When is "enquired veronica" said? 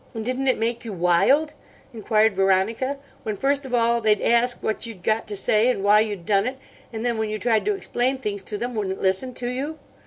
1.93-2.97